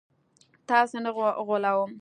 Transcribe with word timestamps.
تاسي 0.69 0.97
نه 1.03 1.11
غولوم 1.47 1.89